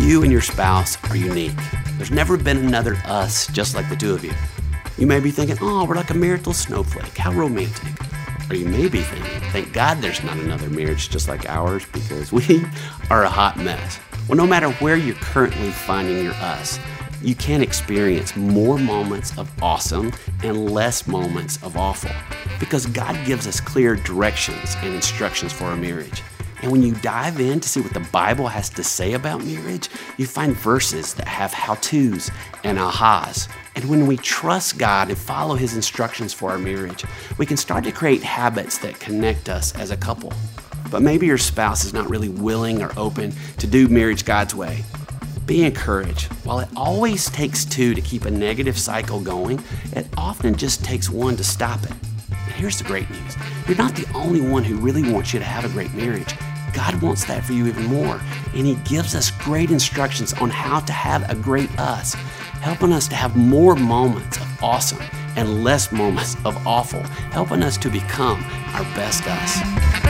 You 0.00 0.22
and 0.22 0.30
your 0.30 0.40
spouse 0.40 0.96
are 1.10 1.16
unique. 1.16 1.56
There's 1.96 2.10
never 2.10 2.36
been 2.36 2.58
another 2.58 2.96
us 3.06 3.46
just 3.48 3.74
like 3.74 3.88
the 3.88 3.96
two 3.96 4.14
of 4.14 4.24
you. 4.24 4.32
You 4.98 5.06
may 5.06 5.20
be 5.20 5.30
thinking, 5.30 5.56
oh, 5.60 5.84
we're 5.84 5.96
like 5.96 6.10
a 6.10 6.14
marital 6.14 6.52
snowflake. 6.52 7.16
How 7.16 7.32
romantic. 7.32 7.92
Or 8.48 8.56
you 8.56 8.66
may 8.66 8.88
be 8.88 9.02
thinking, 9.02 9.40
thank 9.50 9.72
God 9.72 9.98
there's 9.98 10.22
not 10.22 10.36
another 10.36 10.70
marriage 10.70 11.10
just 11.10 11.28
like 11.28 11.48
ours 11.48 11.84
because 11.92 12.32
we 12.32 12.64
are 13.10 13.24
a 13.24 13.28
hot 13.28 13.56
mess. 13.56 13.98
Well, 14.28 14.36
no 14.36 14.46
matter 14.46 14.70
where 14.72 14.96
you're 14.96 15.16
currently 15.16 15.70
finding 15.70 16.22
your 16.22 16.34
us, 16.34 16.78
you 17.22 17.34
can 17.34 17.62
experience 17.62 18.36
more 18.36 18.78
moments 18.78 19.36
of 19.38 19.50
awesome 19.62 20.12
and 20.42 20.70
less 20.70 21.06
moments 21.06 21.62
of 21.62 21.76
awful 21.76 22.10
because 22.60 22.86
God 22.86 23.16
gives 23.26 23.46
us 23.46 23.60
clear 23.60 23.96
directions 23.96 24.76
and 24.82 24.94
instructions 24.94 25.52
for 25.52 25.64
our 25.64 25.76
marriage. 25.76 26.22
And 26.62 26.72
when 26.72 26.82
you 26.82 26.94
dive 26.94 27.40
in 27.40 27.60
to 27.60 27.68
see 27.68 27.80
what 27.80 27.92
the 27.92 28.08
Bible 28.12 28.48
has 28.48 28.70
to 28.70 28.84
say 28.84 29.12
about 29.12 29.44
marriage, 29.44 29.88
you 30.16 30.26
find 30.26 30.56
verses 30.56 31.14
that 31.14 31.28
have 31.28 31.52
how 31.52 31.74
to's 31.76 32.30
and 32.64 32.78
ahas. 32.78 33.48
And 33.74 33.84
when 33.86 34.06
we 34.06 34.16
trust 34.16 34.78
God 34.78 35.08
and 35.08 35.18
follow 35.18 35.54
His 35.54 35.76
instructions 35.76 36.32
for 36.32 36.50
our 36.50 36.58
marriage, 36.58 37.04
we 37.36 37.46
can 37.46 37.56
start 37.56 37.84
to 37.84 37.92
create 37.92 38.22
habits 38.22 38.78
that 38.78 38.98
connect 38.98 39.48
us 39.48 39.74
as 39.76 39.90
a 39.90 39.96
couple. 39.96 40.32
But 40.90 41.02
maybe 41.02 41.26
your 41.26 41.38
spouse 41.38 41.84
is 41.84 41.92
not 41.92 42.08
really 42.08 42.28
willing 42.28 42.82
or 42.82 42.92
open 42.96 43.34
to 43.58 43.66
do 43.66 43.88
marriage 43.88 44.24
God's 44.24 44.54
way. 44.54 44.82
Be 45.44 45.64
encouraged. 45.64 46.32
While 46.44 46.60
it 46.60 46.68
always 46.74 47.30
takes 47.30 47.64
two 47.64 47.94
to 47.94 48.00
keep 48.00 48.24
a 48.24 48.30
negative 48.30 48.78
cycle 48.78 49.20
going, 49.20 49.62
it 49.92 50.06
often 50.16 50.56
just 50.56 50.84
takes 50.84 51.10
one 51.10 51.36
to 51.36 51.44
stop 51.44 51.82
it. 51.84 51.92
And 52.30 52.54
here's 52.54 52.78
the 52.78 52.84
great 52.84 53.08
news 53.10 53.36
you're 53.68 53.76
not 53.76 53.94
the 53.94 54.10
only 54.14 54.40
one 54.40 54.64
who 54.64 54.76
really 54.76 55.08
wants 55.12 55.32
you 55.32 55.38
to 55.38 55.44
have 55.44 55.64
a 55.64 55.68
great 55.68 55.92
marriage. 55.94 56.34
God 56.76 57.00
wants 57.00 57.24
that 57.24 57.42
for 57.42 57.54
you 57.54 57.66
even 57.68 57.86
more. 57.86 58.20
And 58.54 58.66
He 58.66 58.74
gives 58.84 59.14
us 59.14 59.30
great 59.30 59.70
instructions 59.70 60.34
on 60.34 60.50
how 60.50 60.80
to 60.80 60.92
have 60.92 61.28
a 61.30 61.34
great 61.34 61.70
us, 61.78 62.12
helping 62.60 62.92
us 62.92 63.08
to 63.08 63.16
have 63.16 63.34
more 63.34 63.74
moments 63.74 64.36
of 64.36 64.62
awesome 64.62 65.02
and 65.36 65.64
less 65.64 65.90
moments 65.90 66.36
of 66.44 66.66
awful, 66.66 67.02
helping 67.32 67.62
us 67.62 67.78
to 67.78 67.88
become 67.88 68.44
our 68.74 68.84
best 68.94 69.26
us. 69.26 70.05